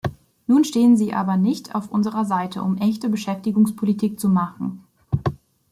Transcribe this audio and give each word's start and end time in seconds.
Nun 0.47 0.63
stehen 0.63 0.97
sie 0.97 1.13
aber 1.13 1.37
nicht 1.37 1.75
auf 1.75 1.91
unserer 1.91 2.25
Seite, 2.25 2.63
um 2.63 2.75
echte 2.79 3.07
Beschäftigungspolitik 3.07 4.19
zu 4.19 4.29
machen. 4.29 4.83